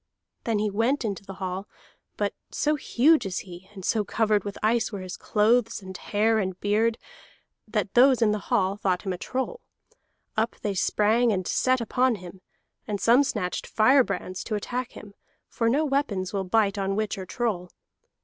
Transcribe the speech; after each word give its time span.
Then 0.45 0.57
he 0.57 0.71
went 0.71 1.05
into 1.05 1.23
the 1.23 1.35
hall; 1.35 1.67
but 2.17 2.33
so 2.49 2.73
huge 2.73 3.23
is 3.23 3.39
he, 3.45 3.69
and 3.71 3.85
so 3.85 4.03
covered 4.03 4.43
with 4.43 4.57
ice 4.63 4.91
were 4.91 5.01
his 5.01 5.15
clothes 5.15 5.79
and 5.79 5.95
hair 5.95 6.39
and 6.39 6.59
beard, 6.59 6.97
that 7.67 7.93
those 7.93 8.19
in 8.19 8.31
the 8.31 8.39
hall 8.49 8.75
thought 8.77 9.03
him 9.03 9.13
a 9.13 9.19
troll. 9.19 9.61
Up 10.35 10.55
they 10.63 10.73
sprang 10.73 11.31
and 11.31 11.47
set 11.47 11.79
upon 11.81 12.15
him, 12.15 12.41
and 12.87 12.99
some 12.99 13.23
snatched 13.23 13.67
firebrands 13.67 14.43
to 14.45 14.55
attack 14.55 14.93
him, 14.93 15.13
for 15.47 15.69
no 15.69 15.85
weapons 15.85 16.33
will 16.33 16.45
bite 16.45 16.79
on 16.79 16.95
witch 16.95 17.15
or 17.19 17.27
troll. 17.27 17.69